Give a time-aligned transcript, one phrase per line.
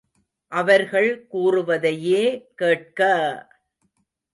[0.51, 2.23] அவர்கள் கூறுவதையே
[2.55, 3.01] கேட்க!